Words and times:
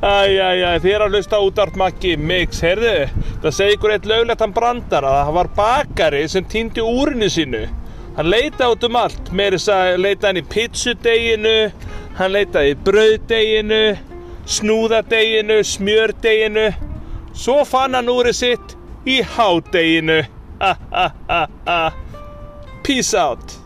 Æjæjæ, 0.00 0.70
þið 0.82 0.92
er 0.94 1.04
að 1.04 1.14
hlusta 1.14 1.40
út 1.44 1.60
árt 1.62 1.76
makki 1.80 2.16
mix, 2.20 2.60
heyrðu 2.64 2.96
Það 3.42 3.54
segi 3.56 3.76
ykkur 3.76 3.94
eitt 3.94 4.08
löglegt 4.08 4.42
hann 4.44 4.56
brandar 4.56 5.06
að 5.08 5.20
það 5.20 5.36
var 5.38 5.48
bakari 5.56 6.24
sem 6.28 6.44
týndi 6.44 6.84
úrinu 6.84 7.28
sínu. 7.32 7.62
Hann 8.16 8.28
leitaði 8.28 8.74
út 8.74 8.84
um 8.88 8.98
allt, 9.00 9.32
meiri 9.32 9.58
að 9.72 9.96
leitaði 10.02 10.28
hann 10.28 10.42
í 10.42 10.50
pizzudeginu 10.50 11.56
Hann 12.20 12.34
leitaði 12.34 12.74
í 12.74 12.78
brauðdeginu, 12.84 13.76
snúðadeginu, 14.50 15.56
smjördeginu. 15.64 16.66
Svo 17.32 17.62
fann 17.64 17.96
hann 17.96 18.10
úrið 18.12 18.36
sitt 18.36 18.74
í 19.08 19.20
hádeginu. 19.24 20.18
Peace 22.84 23.14
out. 23.16 23.56